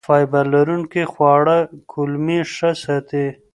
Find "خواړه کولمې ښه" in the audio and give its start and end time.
1.13-2.71